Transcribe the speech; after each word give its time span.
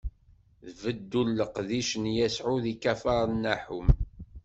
D 0.65 0.67
beddu 0.81 1.21
n 1.27 1.29
leqdic 1.37 1.89
n 2.01 2.03
Yasuɛ 2.17 2.55
di 2.63 2.73
Kafar 2.83 3.27
Naḥum. 3.33 3.87